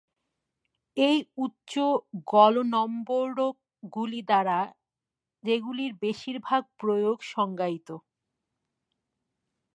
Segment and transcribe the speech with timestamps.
[0.97, 1.71] এই উচ্চ
[2.31, 4.59] গলনম্বরকগুলি দ্বারা
[5.43, 7.89] এগুলির বেশিরভাগ প্রয়োগ সংজ্ঞায়িত।